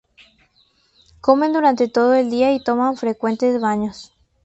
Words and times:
Comen 1.19 1.53
durante 1.53 1.87
todo 1.87 2.15
el 2.15 2.31
día 2.31 2.51
y 2.55 2.59
toman 2.63 2.97
frecuentes 2.97 3.61
baños. 3.61 4.11